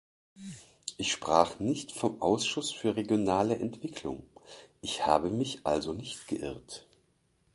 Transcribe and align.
Ich 0.97 1.11
sprach 1.11 1.59
nicht 1.59 1.91
vom 1.91 2.23
Ausschuss 2.23 2.71
für 2.71 2.95
regionale 2.95 3.57
Entwicklung, 3.59 4.23
ich 4.81 5.05
habe 5.05 5.29
mich 5.29 5.59
also 5.63 5.93
nicht 5.93 6.27
geirrt. 6.27 6.87